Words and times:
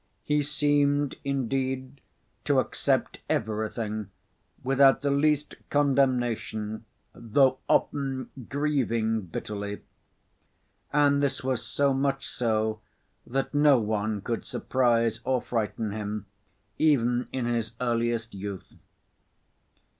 He 0.23 0.41
seemed, 0.41 1.13
indeed, 1.23 2.01
to 2.45 2.57
accept 2.57 3.19
everything 3.29 4.09
without 4.63 5.03
the 5.03 5.11
least 5.11 5.57
condemnation 5.69 6.85
though 7.13 7.59
often 7.69 8.31
grieving 8.49 9.21
bitterly: 9.27 9.83
and 10.91 11.21
this 11.21 11.43
was 11.43 11.63
so 11.63 11.93
much 11.93 12.27
so 12.27 12.81
that 13.27 13.53
no 13.53 13.77
one 13.77 14.21
could 14.21 14.43
surprise 14.43 15.19
or 15.23 15.39
frighten 15.39 15.91
him 15.91 16.25
even 16.79 17.27
in 17.31 17.45
his 17.45 17.73
earliest 17.79 18.33
youth. 18.33 18.73